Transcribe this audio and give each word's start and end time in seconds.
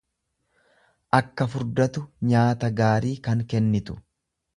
akka 1.17 1.45
furdatu 1.51 2.03
nyaata 2.31 2.71
gaarii 2.81 3.13
tan 3.29 3.45
kennitu. 3.53 3.99